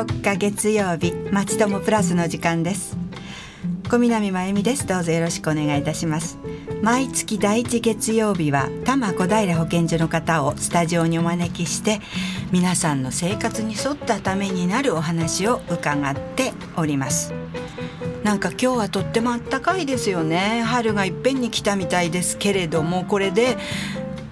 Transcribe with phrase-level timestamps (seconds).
[0.00, 2.96] 14日月曜日町友プラスの時間です。
[3.90, 4.86] 小南真由美です。
[4.86, 6.38] どうぞよろしくお願いいたします。
[6.80, 12.00] 毎月第一月曜日は多摩小平保健所の方をスタジオにお招きして
[12.50, 17.34] 皆さんの生活に沿ったためになるお話を伺っております。
[18.24, 20.62] なんか今日はとっても暖かいですよね。
[20.64, 23.58] 春がいっぺんに来たみたいですけれどもこれで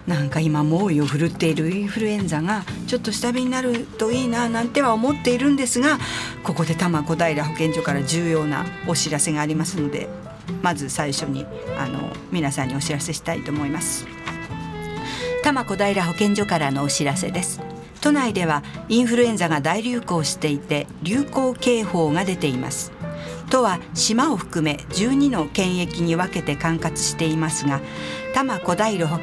[0.08, 5.98] なんか今猛威を振るっているインフルエンザがちょっと下火になるといいななんては思っているんですが
[6.42, 10.08] ここで多摩小平保健所から重要なお知らせがありますので
[10.62, 11.44] まず最初に
[11.78, 14.06] あの皆さんにお知らせしたいと思います。
[15.42, 17.60] 多摩小平保健所からのお知らせです。
[18.00, 22.92] 都内ではインフルエンザが大流行していて流行警報が出ています。
[23.50, 27.80] 都は島を含め12の県域に分けて管轄していますが
[28.34, 29.18] 多摩小平保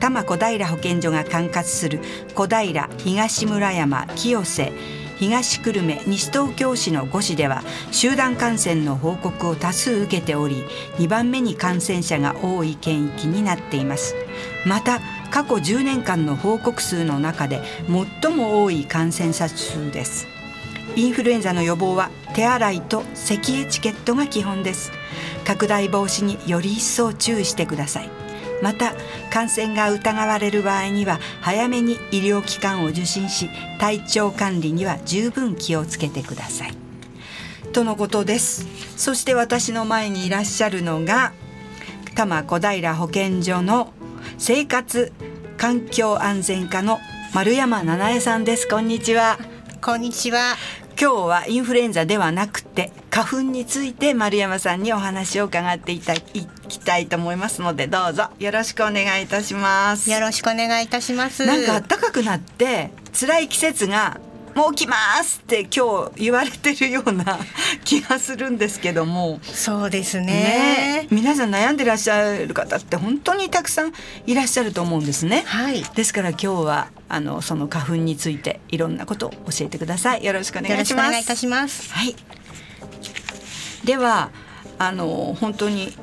[0.00, 2.00] 多摩小平保健所が管轄する
[2.34, 4.72] 小平東村山清瀬
[5.18, 7.62] 東久留米西東京市の5市では
[7.92, 10.64] 集団感染の報告を多数受けており
[10.96, 14.14] 2番目に感染者が多い県域になっています。
[14.64, 17.60] また過去10年間の報告数の中で
[18.22, 20.26] 最も多い感染者数です。
[20.96, 24.90] インフルエンザの予防は手洗いと咳エチケットが基本です。
[25.44, 28.29] 拡大防止により一層注意してください。
[28.62, 28.94] また
[29.30, 36.74] 感染が疑われる場合には早めに医療機関を受診し体調管理には十分気をつけてください。
[37.72, 38.66] とのことです。
[38.96, 41.32] そして私の前にいらっしゃるのが
[42.14, 43.92] 多摩小平保健所の
[44.38, 45.12] 生活
[45.56, 46.98] 環境安全課の
[47.32, 48.66] 丸山七重さんです。
[48.66, 49.38] こんにちは。
[49.80, 50.56] こんにちは。
[51.00, 56.20] 今日はインフルエンザではなくて花粉について丸山さんにお話を伺っていたい
[56.68, 58.24] きたいと思いますのでどうぞ。
[58.38, 60.10] よろしくお願いいたします。
[60.10, 61.46] よろしくお願いいたします。
[61.46, 64.20] なんか暖かくなって辛い季節が
[64.54, 67.38] もう来ますって今日言われてるような
[67.84, 69.40] 気がするんですけども。
[69.42, 73.92] そうですね、ね、皆さん悩んでらっしゃる方って本当にたくさん
[74.26, 80.24] いらっしゃると思うんですね、はい、ですから今日はあのその花粉についていろんなことを教えてください。
[80.24, 81.08] よろしくお願いします。
[81.08, 81.92] お願いいたします。
[81.92, 82.14] はい。
[83.84, 84.30] では
[84.78, 85.96] あの本当に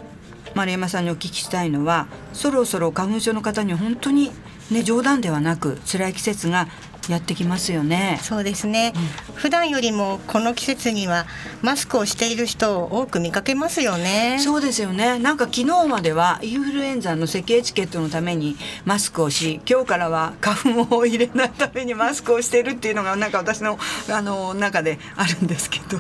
[0.56, 4.31] 丸山さんにお聞きしたいのはそろそろ花粉症の方に本当に
[4.72, 6.68] ね冗談ではなく辛い季節が
[7.09, 8.19] やってきますよね。
[8.22, 8.94] そうですね、
[9.29, 11.25] うん、普段よりもこの季節には
[11.62, 14.38] マスクをしている人を多く見かけますよね。
[14.40, 15.17] そうですよね。
[15.19, 23.79] なんか昨日まではインフルエンザの咳エチケットのためにマスクをし今日からは花粉を入れないためにマスクをしているっていうのがなんか私の
[24.09, 26.00] あの中であるんですけど。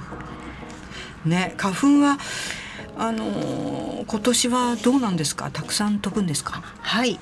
[1.25, 2.17] ね花粉は
[2.97, 5.51] あの今年はどうなんですか？
[5.51, 6.63] たくさん飛ぶんですか？
[6.81, 7.19] はい。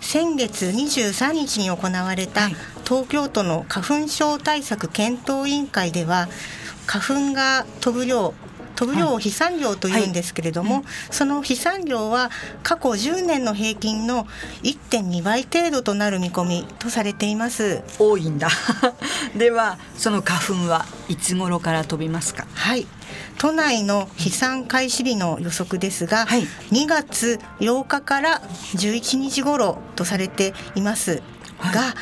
[0.00, 2.48] 先月23日に行われた
[2.88, 6.28] 東京都の花粉症対策検討委員会では
[6.86, 8.32] 花粉が飛ぶ量
[8.78, 10.84] 飛ぶ量を飛散量というんですけれども、はい。
[10.84, 10.92] はい。
[11.10, 12.30] その飛散量は
[12.62, 14.24] 過去10年の平均の
[14.62, 17.82] 1.2倍程度となる見込みとされています。
[17.98, 18.48] 多いんだ。
[19.36, 22.46] ではその花粉はいつ頃から飛びますか？
[22.54, 22.86] はい。
[23.38, 28.42] 都内の飛散開始日の予測ですが、はい、2月8日から
[28.74, 31.22] 11日頃とされています
[31.58, 31.94] が、はい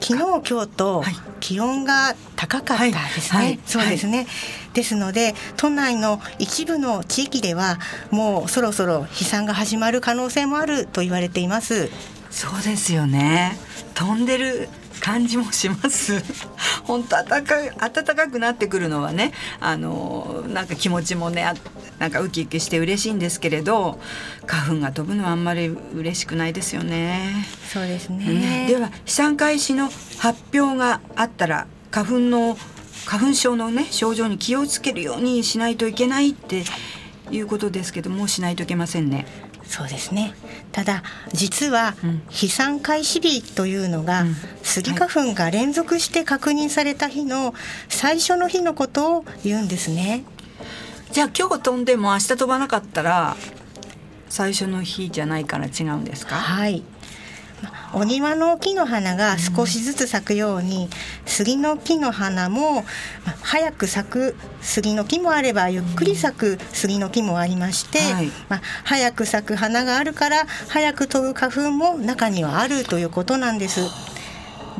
[0.00, 1.02] 昨日今日と
[1.40, 3.46] 気温が高かったですね、はい。
[3.46, 4.26] はい、そうですね、
[4.74, 7.78] ですので都内の一部の地域では
[8.10, 11.90] もうそろそろ飛散が始まる可能性もあると言われています。
[12.30, 13.58] そうですよね。
[13.94, 16.22] 飛んでる感じもします。
[16.84, 17.56] 本当暖か
[17.90, 21.52] 暖かくなってくるのはねあのなんか気持ちもね
[21.98, 23.98] なんかウキウキして嬉しいんですけれど
[24.46, 27.46] 花粉が飛ぶのはあんまり嬉しくないですよね。
[27.72, 32.56] そうですね、では飛散開始の発表があったら花粉の
[33.04, 36.64] 花粉症のね症状に気をつけるようにしないといけないって
[37.30, 39.26] いうことですけどもしないといけませんね。
[39.68, 40.34] そうですね
[40.72, 41.94] ただ実は
[42.28, 44.24] 飛散開始日というのが、
[44.62, 47.54] スギ花粉が連続して確認された日の
[47.88, 50.24] 最初の日のことを言うんですね。
[51.10, 53.36] じゃあ今日飛んでも明日飛ばなかったら
[54.28, 56.36] 最初の日じゃないから違うんですか？
[56.36, 56.82] はい
[57.94, 60.90] お庭の木の花が少しずつ咲くように、うん、
[61.26, 62.84] 杉の木の花も
[63.42, 73.80] 早く咲く杉の木もあればゆっくり咲く杉の木もありまして、はい、まあ、早く咲く花があるから早く飛ぶ花粉も中にはあるということなんです。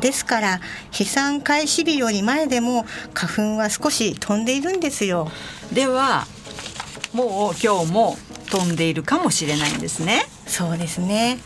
[0.01, 0.61] ですから
[0.93, 5.31] 飛散開始日より前でも花粉は少し飛んでいるんですよ。
[5.73, 6.27] では
[7.13, 8.17] もう今日も
[8.51, 10.27] 飛んでいるかもしれないんですね。
[10.47, 11.39] そうですね。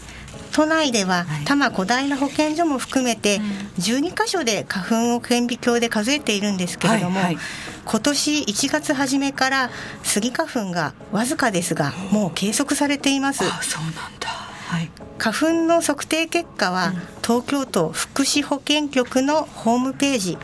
[0.52, 3.40] 都内では多摩小平保健所も含めて
[3.78, 7.44] 12箇所で花粉を顕微鏡で数えているんですけれども、はいはい、
[7.84, 9.70] 今年1月初めから
[10.02, 13.38] スギ花粉がわずかですがもう計測されています。
[13.38, 14.28] そうなんだ。
[14.28, 20.38] はい、花粉の測定結果は、東京都福祉保健局のホームページ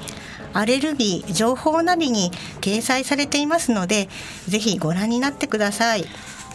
[0.53, 4.09] アレルギー情報ナビに掲載されていますので
[4.49, 6.05] ぜひご覧になってください。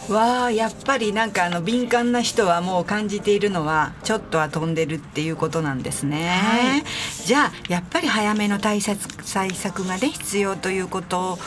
[0.08, 6.82] わあやっぱりなんかあの敏感な人はもう感じているのはちょっとは飛んでるっていうことなんですね、はい、
[7.24, 9.00] じゃあやっぱり早めの対策
[9.32, 11.38] 対策がね必要ということ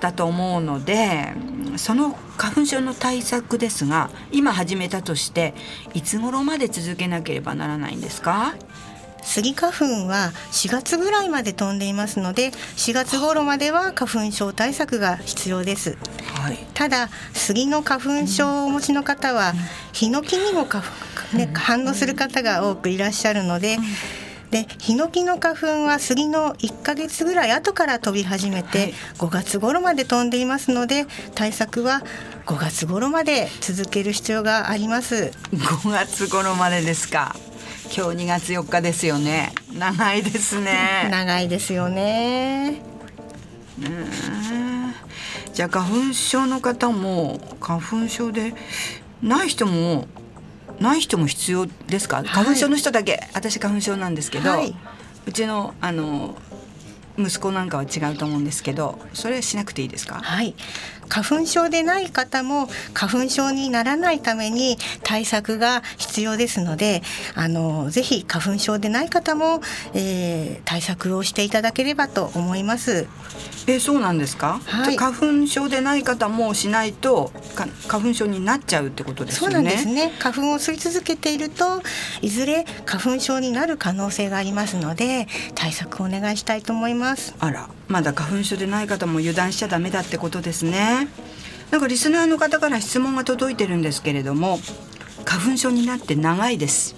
[0.00, 1.32] だと思うので
[1.76, 5.54] その花粉症の対策ですが今始めたとして
[5.94, 8.54] いつ頃まで続けなければならないんですか？
[9.24, 15.96] スギ花粉は4月ぐらいまで飛んでいますので4月頃までは花粉症対策が必要です、
[16.34, 19.52] はい、ただスギの花粉症をお持ちの方は、
[19.92, 20.84] ヒノキにも花
[21.32, 23.76] 粉、ね、反応する方が多くいらっしゃるので、
[24.50, 32.02] でヒノキの花粉は杉の1ヶ月ぐらい後から飛び始めて、5月頃まで飛んでいますので対策は
[32.46, 35.32] 5月頃まで続ける必要があります。
[35.52, 37.34] 5月頃までですか
[37.96, 39.52] 今日2月4日ですよね。
[39.72, 41.06] 長いですね。
[41.12, 42.80] 長いですよね。
[45.52, 48.52] じゃあ花粉症の方も花粉症で
[49.22, 50.08] ない人も
[50.80, 53.28] ない人も必要ですか、花粉症の人だけ。
[53.32, 54.74] 私花粉症なんですけど、はい、
[55.26, 56.34] うちのあの
[57.16, 60.20] 息子なんかは違うと思うんですけどそれはしなくていいですか？
[60.20, 60.56] はい
[61.08, 67.02] 花粉症でない方も花粉症にならないために対策が必要ですので
[67.34, 69.60] あのぜひ花粉症でない方も、
[69.94, 73.06] えー、対策をしていただければと思います。
[73.66, 77.32] えそうなんですか、はい、花粉症でない方もしないと
[77.88, 79.54] 花粉症になっちゃうってことですよね？
[79.54, 81.82] そうなんですね花粉を吸い続けていると
[82.20, 87.34] いずれ花粉症になる可能性がありますので対策をお願いしたいと思います。
[87.38, 91.08] あらまだ花粉症でない方も油断しちゃダメだってことですね。
[91.70, 94.60] なんかリスナーの方から質問が届いてるんですけれども
[95.24, 96.96] 花粉症になって長いです。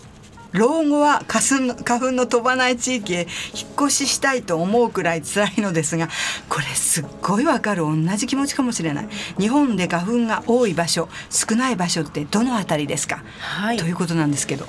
[0.52, 6.08] 老後は花粉花粉の飛ばない地域へ引っ越ししたいと思うくらい辛いのですが
[6.48, 7.82] これすっごいわかる。
[7.82, 9.08] 同じ気持ちかもしれない。
[9.38, 14.66] 日本で花粉が多い場所少ない場所ってどのあたりですか、はい、ということなんですけど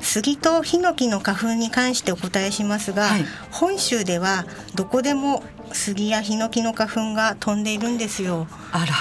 [0.00, 5.42] 杉とヒノキの花粉に関してお答えしますが、はい、本州ではどこでも
[5.72, 8.46] 杉やヒノキの花粉が飛んでいるんですよ。
[8.72, 8.94] あら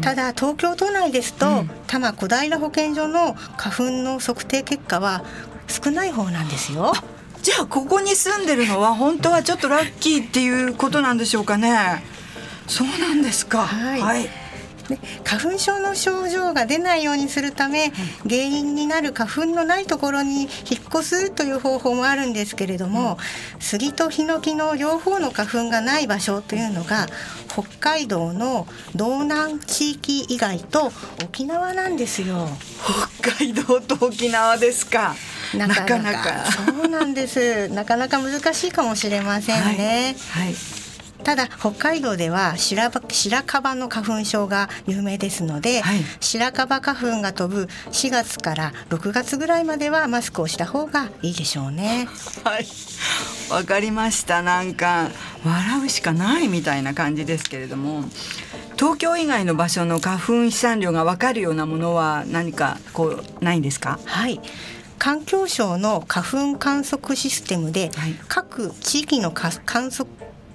[0.00, 5.22] ただ東京都内ですと、うん、多摩小平保健所の花粉の測定結果は
[5.68, 6.92] 少ない方なんですよ。
[7.42, 12.02] じゃあここに住んでるのは本当はちょっとラッキーっていうことなんでしょうかね。
[12.68, 13.66] そうなんですか。
[13.66, 14.41] はい、はい
[14.88, 17.92] で花粉症の症状が出ないようにするため
[18.24, 20.48] 原因になる花粉のないところに引っ
[20.88, 23.18] 越すという方法もあるんですけれども、
[23.60, 27.06] 杉とヒノキの両方の花粉がない場所というのが
[27.48, 30.92] 北海道の道南地域以外と
[31.24, 32.48] 沖縄なんですよ。
[33.20, 35.14] 北海道と沖縄ですか。
[35.54, 37.68] なかなかそうなんです。
[37.68, 40.16] なかなか難しいかもしれませんね。
[40.30, 40.81] はい、はい
[41.24, 52.08] ただ北海道では白白樺の花粉症が有名ですので、はい、白樺花粉が飛ぶ4月から6月ぐらいまではマスクをした方がいいでしょうね。
[52.44, 52.66] はい。
[53.50, 54.42] わかりました。
[54.42, 55.10] なんか
[55.44, 58.04] 笑うしかないみたいな感じですけれども。
[58.76, 64.00] 東京以外の場所の花粉飛散量が分かるようなものは何かこうないんですか？
[64.04, 64.40] はい。
[64.98, 70.08] 環境省の花粉観測システムで、はい、各地域の観測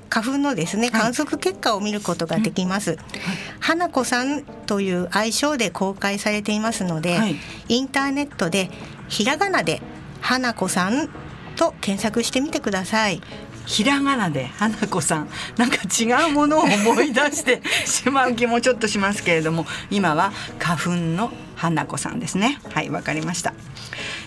[0.09, 2.99] 花粉のですね観測結果を見ることができます、はい、
[3.59, 7.35] 花子さんという愛称で公開されていますので、はい、
[7.69, 8.69] インターネットで
[9.07, 9.81] ひらがなで
[10.21, 11.09] 花子さん
[11.55, 13.21] と検索してみてください。
[13.65, 15.29] ひらがなで花子さん。
[15.57, 22.59] なんか違うものを思い出して しまう気もちょっとしますけれども今は花粉の花子さんですね。
[22.73, 23.53] はいわかりました。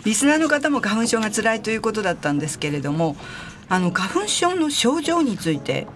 [0.04, 3.16] リスナーの方も花粉症が辛いということだったんですけれども
[3.70, 5.86] あの花粉症の症状について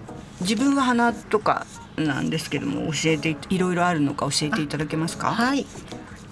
[0.40, 1.66] 自分は鼻とか
[1.96, 5.32] なんですけども教えていろいろあるのか教えていただけますか？
[5.32, 5.66] はい。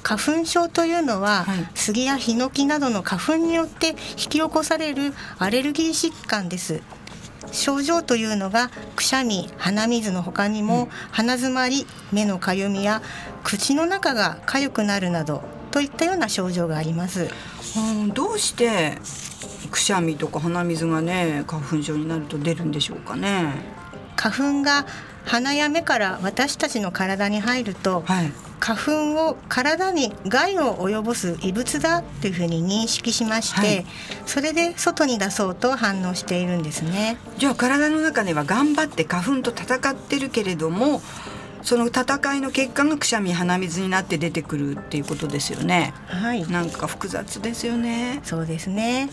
[0.03, 6.81] 花粉症というのは、はい、杉やヒノキなどの花粉によって引き起こされるアレルギー疾患です。
[7.51, 13.03] 症状というのがくしゃみ鼻水の他にも、うん、鼻づまり目のかゆみや
[13.45, 17.29] 口の中が痒くなるなどといったような症状があります、
[17.77, 18.99] うん、どうして
[19.73, 23.53] くしゃみとか鼻水がね花粉症になると出るんでしょうかね
[24.15, 24.87] 花粉が
[25.25, 33.87] 鼻や目から私たちの体に入ると、はい、花粉を体に害を及ぼす異物だというふうに認識しまして、はい、
[34.27, 41.01] それで外に出そうと反応しているんですねじゃあ体の中では頑張って花粉と戦ってるけれども
[41.63, 45.95] その戦いの結果がくしゃみ鼻水になって出てくるっていうことですよね。
[46.07, 46.47] はい。
[46.49, 48.21] なんか複雑ですよね。
[48.25, 49.09] そうですね。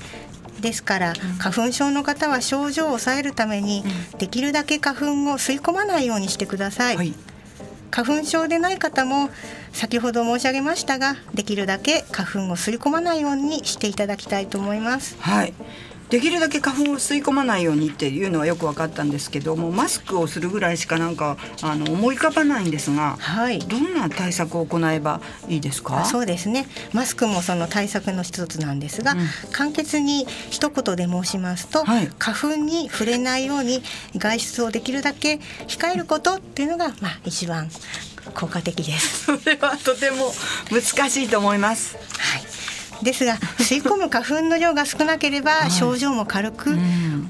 [0.60, 3.84] ですから花粉症の方は症状を抑えるために、
[4.18, 7.14] できるだけ花粉を吸い込まないようにしてください、はい、
[7.92, 9.30] 花粉症でない方も
[9.74, 15.16] 先ほど申し上げましたができるだけ花粉を吸い込まないようにしていただきたいと思います。
[15.20, 15.54] はい
[16.10, 26.06] できるだけ花粉を吸い込まないようにっていうのはよく分かったんですけどもマスクをするぐらいしかなんかあの思い浮かばないんですが、はい、どんな対策を行えばいいですか？
[26.06, 26.68] そうですね。
[26.94, 29.20] マスクもその対策の一つなんですが、うん、
[29.52, 33.82] 簡潔に一言で申しますと、はい、花粉に触れないように
[34.18, 37.70] 外出をできるだけ控えることっていうのが、まあ、一番
[38.34, 39.26] 効果的です。
[39.38, 40.34] それはとても
[40.72, 41.96] 難しいと思います。
[42.18, 42.49] はい
[43.04, 46.80] ですが 吸い込む花粉の量が少なければ症状も軽く、はい、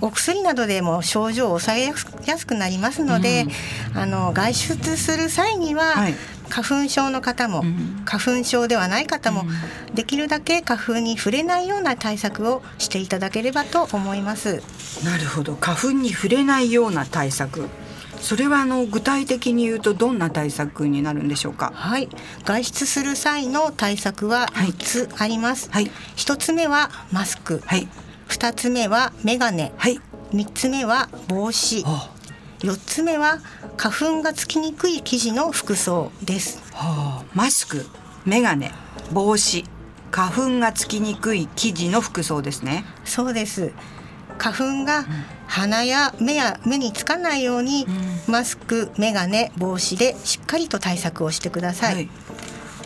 [0.02, 1.94] お薬などでも症状を抑え
[2.26, 3.46] やすくなりますので、
[3.94, 6.16] うん、あの外出する際には、はい、
[6.50, 9.46] 花粉症の方も、うん、花粉症ではない方も、
[9.90, 14.62] うん、できるだけ花粉に触れないような対策をしていただければと思います。
[15.04, 15.56] なるほど。
[15.56, 17.70] 花粉に触れないような対策
[18.22, 21.72] それはあの具体的に言うとどんな対策になるんでしょうか？
[21.74, 22.10] はい、
[22.46, 25.70] 外出する際の対策は3つあります。
[25.72, 27.88] はい、1つ目はマスク、はい、
[28.28, 30.00] 2つ目はメガネ、はい、
[30.32, 31.84] 3つ目は帽子、
[32.60, 33.40] 4つ目は
[33.78, 36.62] 花粉がつきにくい生地の服装です。
[36.74, 37.86] はあ、マスク、
[38.26, 38.74] メガネ、
[39.12, 39.66] 帽子、
[40.12, 42.86] 花粉がつきにくい生地の服装ですね。
[43.06, 43.72] そうです。
[44.40, 45.06] 花粉が
[45.48, 47.86] 鼻や目や目につかないように、
[48.28, 52.10] マスク眼鏡帽子でしっかりと対策をしてください、はい、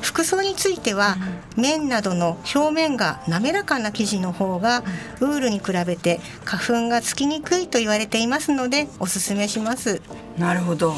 [0.01, 1.17] 服装については、
[1.55, 4.83] 綿などの表面が滑らかな生地の方が
[5.21, 10.01] ウールに比べて花粉がつきにくいと言われていますのでおすすめします。
[10.37, 10.95] なるほど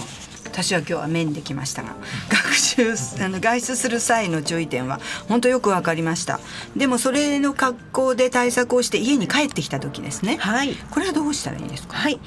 [0.56, 1.96] 私は今日は面できましたが
[2.30, 6.40] 学習 あの外出する際の注意点は本当よく分かりました。
[6.78, 10.38] でもそれの格好で対策をして家に帰ってきた時ですね。
[10.40, 10.74] はい。
[10.92, 11.98] これはどうしたらいいですか？
[11.98, 12.20] はい、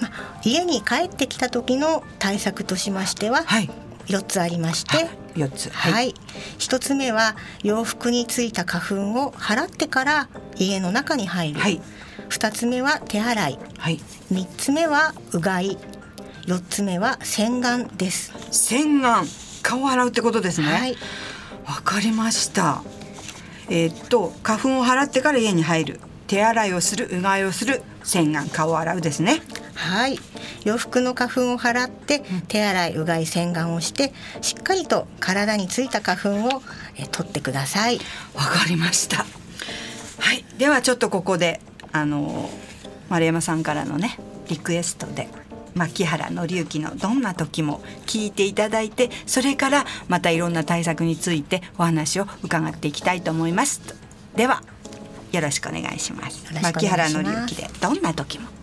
[0.00, 0.10] ま
[0.42, 3.70] 家に帰ってきた時の対策としましては、はい、
[4.08, 5.08] 4つありまして。
[5.36, 5.70] 4つ。
[5.70, 6.14] はい、はい、
[6.58, 11.80] 1つ目は洋服についた花粉を払ってから家の中に入る、はい、
[12.28, 14.00] 2つ目は手洗い、はい、
[14.32, 15.78] 3つ目はうがい
[16.48, 18.32] 四つ目は洗顔です。
[18.50, 19.26] 洗顔。
[19.62, 20.66] 顔を洗うってことですね。
[20.66, 20.96] はい。
[21.66, 22.82] わかりました。
[23.68, 26.00] えー、っと花粉を払ってから家に入る。
[26.26, 29.42] 手洗いをするうがいをする洗顔顔を洗うですね。
[29.74, 30.18] はい。
[30.64, 36.62] 洋服の花粉を払って手洗いうがい洗顔をしてしっかりと体についた花粉を
[36.96, 37.98] え取ってください。
[38.34, 39.26] わかりました。
[40.18, 40.46] はい。
[40.56, 41.60] ではちょっとここで
[41.92, 42.48] あの
[43.10, 45.28] 丸山さんからのねリクエストで
[45.74, 53.80] 牧原紀之のどんな時も聞いていただいてそれからまたいろんな対策についてお話を伺っていきたいと思います。
[54.36, 54.62] では
[55.32, 56.52] よろしくお願いします。
[56.62, 58.57] 牧原紀之でどんな時も。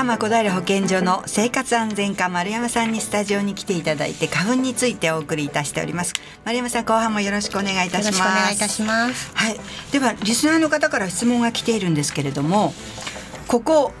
[0.00, 6.14] 多摩小平保健所の生活安全課丸山さんにスタジオに来ていただいて花粉についてお送りいたしております。
[6.46, 8.20] 丸山さん後半もよろしくお願いいたします。
[8.22, 9.30] お願いいたします。
[9.34, 9.60] はい。
[9.92, 12.72] ではリスナーの方から質問が来ているんですけれども
[13.46, 13.92] ここ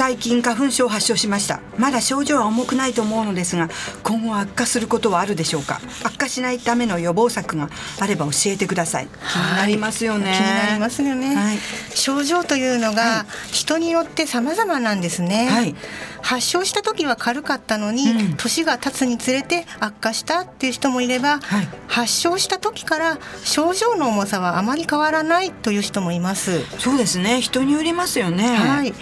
[0.00, 1.60] 最近花粉症を発症しました。
[1.76, 3.68] まだ症状は重くないと思うのですが
[4.02, 5.78] 今後悪化することはあるでしょうか。
[6.02, 7.68] 悪化しないための予防策が
[8.00, 9.08] あれば教えてください。
[9.08, 11.58] 気になりますよね、気になりますよね、はい、
[11.94, 15.74] 症状というのが人によって様々なんですね、はい、
[16.22, 26.64] 発症した時は軽かったのに、うん、年が経つにつれて悪化したっていう人もいれば、はい、発症した時から症状の重さはあまり変わらないという人もいます。
[26.78, 27.42] そうですね。
[27.42, 28.48] 人によりますよね。
[28.48, 28.94] はい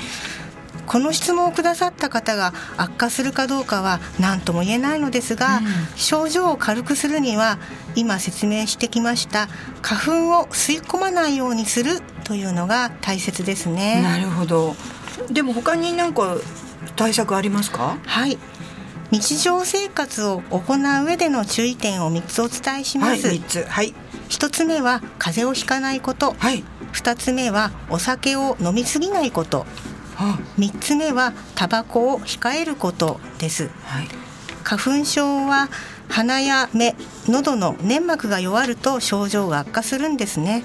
[0.88, 5.64] この質問をくださった方が悪化するかどうかは何とも言えないのですが、うん、
[5.97, 7.59] 症状を軽くするには
[7.95, 9.49] 今説明してきました。
[9.83, 14.02] 花粉を吸い込まないようにするというのが大切ですね。
[14.02, 14.75] なるほど。
[15.30, 16.37] でも他に何か
[16.97, 17.99] 対策ありますか？
[18.07, 18.38] はい。
[19.11, 23.26] 日常生活を行う上での注意点を3つお伝えします。
[23.26, 23.64] はい、つ。
[23.64, 23.95] はい、
[24.28, 29.66] 1つ目は風邪をひかないこと、はい、2つ目はお酒を飲みすぎないこと
[30.19, 34.09] 3つ目はタバコを控えることです、はい、
[34.65, 35.69] 花粉症は
[36.09, 36.95] 鼻や目
[37.29, 40.65] 喉の粘膜が弱ると症状が悪化するんですね。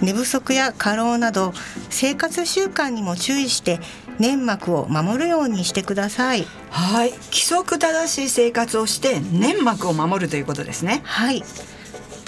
[0.00, 1.52] 寝不足や過労など
[1.90, 3.80] 生活習慣にも注意して
[4.20, 6.46] 粘膜を守るようにしてください。
[6.70, 7.10] はい。
[7.10, 11.00] 規則正しい生活をして粘膜を守るということですね。
[11.04, 11.42] はい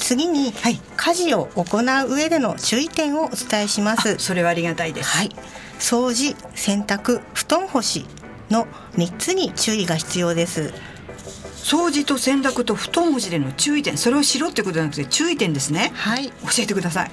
[0.01, 4.17] 次に、はい、家事を行う上での注意点をお伝えします。
[4.19, 5.09] それはありがたいです。
[5.11, 5.31] はい。
[5.79, 8.07] 掃除洗濯布団干し
[8.51, 10.73] の3つに注意が必要です。
[11.63, 15.93] 掃除と洗濯と布団干しでの注意点それをしろってことじゃなくて注意点ですね。
[15.95, 16.31] はい。
[16.31, 17.11] 教えてください。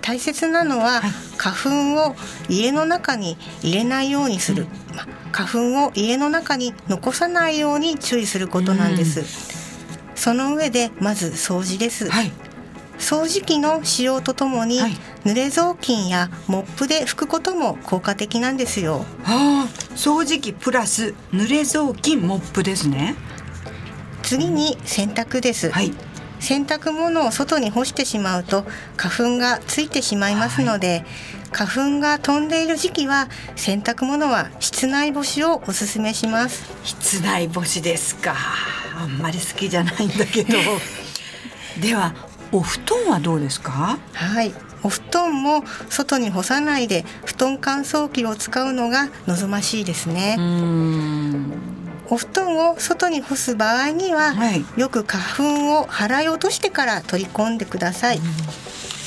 [0.00, 2.16] 大切なのは、はい、花粉を
[2.48, 9.26] 家の中に入れないようにする、うん、ま、花粉を家の中に残さないように注意することなんです、うん、
[10.18, 12.32] その上でまず掃除です、はい、
[12.98, 14.90] 掃除機の使用とともに、はい、
[15.24, 19.04] 濡れ雑巾やモップで拭くことも効果的なんですよ。
[19.22, 23.14] はあ、掃除機プラス濡れ雑巾モップですね。
[24.24, 25.70] 次に洗濯です。
[25.70, 25.92] はい。
[26.40, 28.64] 洗濯物を外に干してしまうと
[28.96, 31.04] 花粉がついてしまいますので、はい、
[31.52, 38.36] 花粉が飛んでいる時期は洗濯物は室内干しをおすすめします室内干しですか
[38.98, 40.58] あんまり好きじゃないんだけど。
[41.80, 42.14] では
[42.50, 43.98] お布団はどうですか？
[44.12, 44.52] はい。
[44.82, 50.36] お布団も外に干さないで布団乾燥機を使うのが望ましいですね。
[52.10, 58.20] お布団を外に干す場合には、はい、よく花粉を払い落としてから取り込んでください、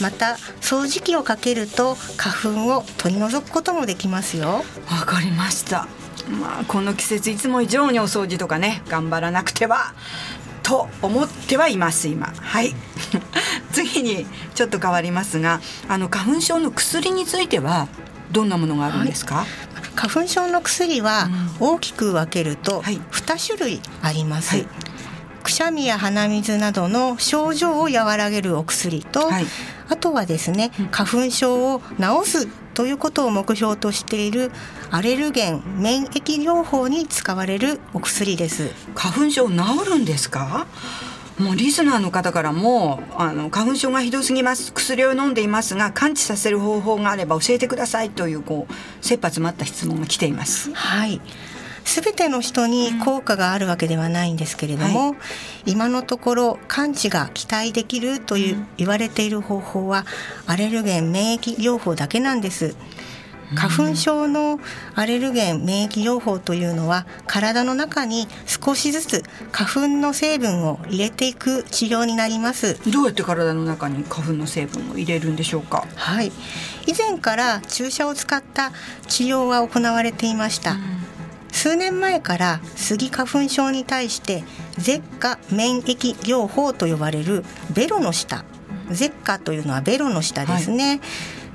[0.01, 4.63] また掃除機をかけると花粉を取り除くこともできますよ。
[4.91, 5.88] わかりました
[6.31, 9.93] まあこの季節いつも以上にお掃除とかね頑張らなくては
[10.63, 12.27] と思ってはいます今。
[12.27, 12.73] はい。
[13.73, 17.88] 次にちょっと変わりますがあの花粉症の薬については
[18.31, 19.47] どんなものがあるんですか、はい。
[19.95, 24.67] 花粉症の薬は大きく分けると2種類あります、はい、
[25.41, 29.45] くしゃみや鼻水などの症状を和らげるお薬と、はい、
[29.89, 34.51] あとはですね花粉症を治すということを目標としている
[34.91, 38.71] アレルゲン免疫療法に使われるお薬です。
[38.95, 39.55] 花粉症治
[39.89, 40.67] るんですか？
[41.38, 44.72] もうリスナーの方からもあの花粉症がひどすぎます。
[44.74, 50.72] 薬を飲んでいますが完治させる方法があれば教えてくださいというこう切羽詰まった質問が来ています。
[50.74, 51.20] はい
[51.83, 55.17] すべての人に効果があるわけではないんですけれども、は
[55.65, 60.05] い、今のところ完治が期待できるという言われている方法は
[60.48, 62.75] アレルゲン免疫療法だけなんです。
[63.53, 64.61] 花粉症の
[64.96, 72.79] アレルゲン免疫療法というのは体の中に少しずつ花粉の成分を入れていく治療になります。
[72.89, 75.85] どうやって体の中に花粉の成分を入れるんでしょうか？
[75.96, 76.31] はい。
[76.87, 78.72] 以前から注射を使った
[79.09, 80.77] 治療は行われていました、
[81.51, 84.44] 数年前からスギ花粉症に対して
[84.77, 88.46] 舌下免疫療法と呼ばれるベロの下
[88.92, 91.01] 舌下というのはベロの下ですね、はい。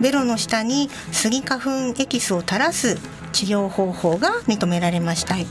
[0.01, 2.99] ベロの下にスギ花粉エキスを垂らす
[3.33, 5.47] 治療方法が認められました、はい、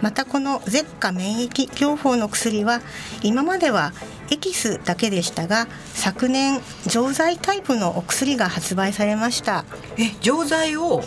[0.00, 2.80] またこの舌下免疫療法の薬は
[3.22, 3.92] 今までは
[4.30, 9.64] エキスだけでしたが昨年錠剤タイプのお薬が発売されました。
[9.98, 11.02] え錠剤を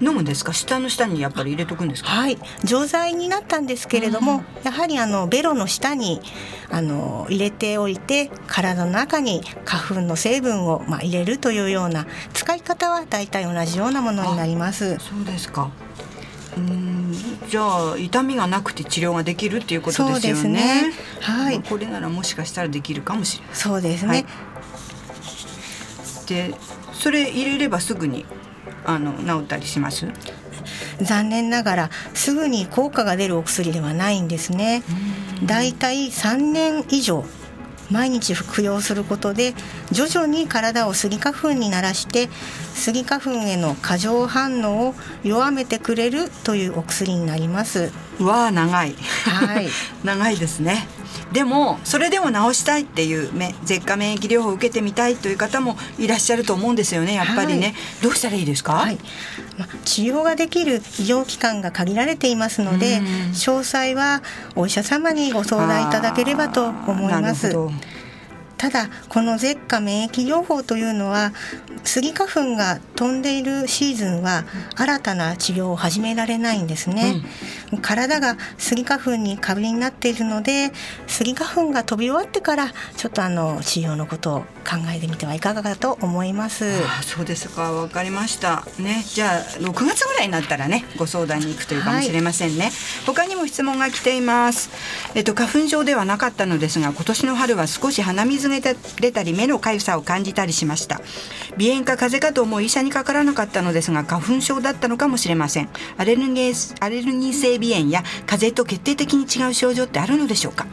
[0.00, 0.52] 飲むんですか？
[0.52, 2.10] 下の下にやっぱり入れとくんですか？
[2.10, 6.20] はい錠剤になったんですけれども、やはりあのベロの下に
[6.70, 15.70] あの入れておいて体の中に花粉の成分をまあ入れるというような使い方は大体同じようなものになりますそうですか
[16.56, 17.12] うん
[17.48, 20.88] じゃあ痛みがなくて治療ができるっていうことですよね。
[20.88, 21.62] ねはい。
[21.62, 23.54] これならもしかしたらできるかもしれない。
[23.54, 24.08] そうですね。
[24.08, 24.26] はい、
[26.26, 26.54] で、
[26.92, 28.24] それ入れればすぐに
[28.86, 30.06] あの治ったりします？
[31.00, 34.82] 残念ながらすぐに効果が出るお薬ではないんですね。
[35.44, 37.24] だいたい3年以上
[37.90, 39.54] 毎日服用することで
[39.92, 42.28] 徐々に体をスギ花粉に慣らして
[42.74, 48.94] スギ花粉への過剰反応を弱めてくれるというお薬になりますわあ長い。
[49.24, 49.68] はい。
[50.04, 50.86] 長いですね。
[51.32, 53.30] でもそれでも治したいっていう
[53.64, 58.98] 舌下免疫療法を受けてみたいという方もいらっしゃると思うんですよねやっぱりね、はい、どうしたらいいですか、はい、
[59.58, 63.00] ま治療ができる医療機関が限られていますので
[63.32, 64.22] 詳細は
[64.54, 67.54] お医者様にご相談いただければと思います。
[68.56, 71.32] ただこの舌下免疫療法というのは
[71.84, 74.44] スギ花粉が飛んでいるシーズンは
[74.76, 77.22] 新たな治療を始められないんですね、
[77.65, 80.72] うん、体がスギ花粉に過敏になっているので
[81.06, 86.64] スギ花粉が飛び終わってからちょっとあの治療のことを考えてみてはいかがかと思います。
[86.64, 88.64] あそうですかわかりました。
[88.78, 92.72] ねじゃあ6月ぐらいになったらねご相談に行くというかもしれませんね、はい、
[93.06, 94.70] 他にも質問が来ています。
[95.14, 98.60] えっと花粉症ではなかったのですが今年の春は少し鼻水が
[99.00, 101.00] 出たり目の痒さを感じたりしました。
[101.58, 105.68] 鼻炎か風邪かと思い医者にかからなかったのですが花粉症だったのかもしれません。
[105.96, 110.66] アレルギーアレルギー性鼻炎や風邪と決定的に違う症状ってあるのでしょうか？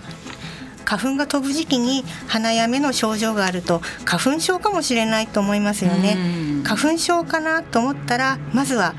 [0.86, 6.18] 花粉が飛ぶ時期に鼻や目の症状があると花粉症かもしれないと思いますよね。
[6.64, 8.94] 花粉症かなと思ったらまずは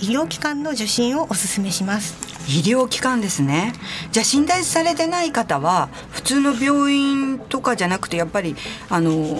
[0.00, 2.16] 医療機関の受診をお勧めします。
[2.48, 3.72] 医療機関ですね。
[4.12, 8.56] じゃあ診断されてない方は普通の病院とかじゃなくてやっぱり
[8.88, 9.38] あの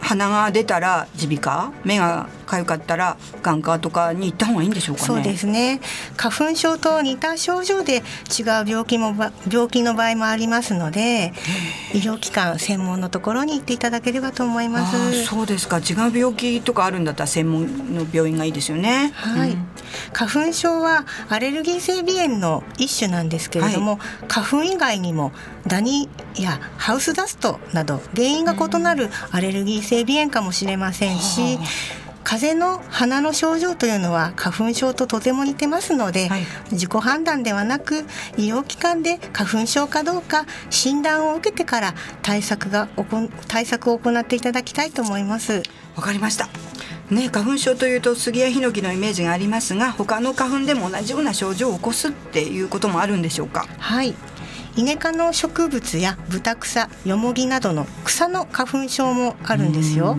[0.00, 5.06] 鼻が出たら耳鼻科目が痒かったら眼科とかに行った方がいいんでしょうかね。
[5.06, 5.80] そうですね。
[6.16, 9.14] 花粉症と似た症状で違う病気も
[9.50, 11.32] 病気の場合もありますので
[11.94, 15.24] 医療機関専門のところに行っていただければと思います。
[15.24, 15.78] そうですか。
[15.78, 19.12] 違う病気とかあるんだったら専門の病院がいいですよね。
[19.14, 19.66] はい、うん、
[20.12, 25.32] 花粉症はアレルギー性鼻炎の一種なんですけれども、はい、花粉以外にも
[25.66, 31.58] ダニやハウスダストなど原因が異なるアレルギー性鼻炎かもしれませんし、
[32.24, 38.04] 風邪の鼻の症状というのは花粉症ととても似てますので、はい、自己判断ではなく
[38.36, 42.88] 医療機関で花粉症かどうか診断を受けてから対策が
[43.48, 45.62] 対策を行っていただきたいと思います。
[45.96, 46.48] わかりました。
[47.10, 53.66] ね、花粉症というと杉やヒノキのイメージがありますが他の花粉でも同じような症状を起こすっていうこともあるんでしょうか？
[53.78, 54.14] はい。
[54.74, 60.16] イネ科の植物やブタクサヨモギなどの草の花粉症もあるんですよ。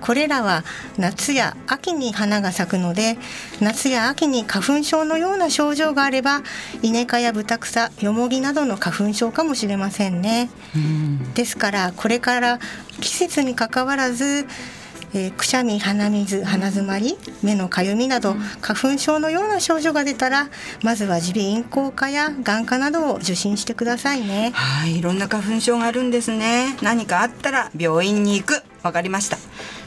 [0.00, 0.64] これらは
[0.98, 3.18] 夏や秋に花が咲くので
[3.60, 6.42] 夏や秋に花粉症のような症状があれば
[6.82, 10.50] イネ科やブタクサヨモギなどの花粉症かもしれませんね。
[11.34, 12.58] ですからこれから
[13.00, 14.46] 季節にかかわらず
[15.14, 20.48] えー、くしゃみ鼻水鼻づまり目のかゆみなど花粉症のような症状が出たら
[20.82, 24.50] まずは耳鼻咽喉科や眼科などを受診してくださいね。
[24.54, 26.76] はいいろんな花粉症があるんですね。
[26.82, 28.62] 何かあったら病院に行く。
[28.82, 29.38] わかりました。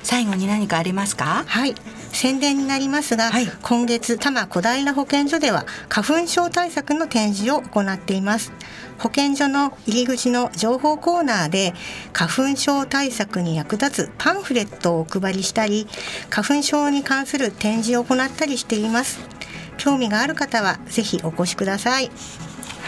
[0.04, 1.44] 最後に何かありますか？
[1.46, 1.76] はい
[2.12, 8.52] 宣伝になりますが、はい、今月多摩小平保健所では花粉症対策の展示を行っています。
[8.98, 11.74] 保健所の入り口の情報コーナーで
[12.12, 15.88] 花粉症対策に役立つパンフレットをお配りしたり
[16.30, 19.20] 花粉症に関する展示を行ったりしています。
[19.80, 22.12] 興味がある方はぜひお越しください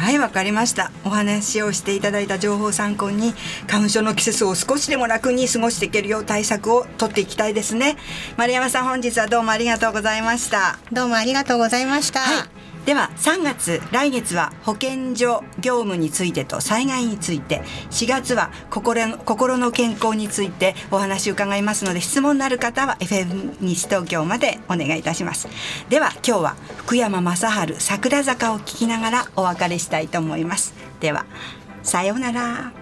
[0.01, 0.91] はいわかりました。
[1.05, 3.35] お話をしていただいた情報を参考に
[3.67, 7.97] 花粉症の季節を少しでも楽に過ごしていけるよう対策を取っていきたいですね。
[8.35, 10.79] 丸山さん本日はどうもありがとうございました。
[10.91, 25.47] どうもありがとうございました、はいでは3月来月は保健所業務についてと災害について4月は心の心の健康についてお話を伺いますので質問のある方は FM 西東京までお願いいたします。
[25.89, 27.35] では今日は福山雅
[27.67, 30.73] 治桜坂を聞きながらお別れしたいと思います。
[30.99, 31.25] では
[31.83, 32.80] さようなら。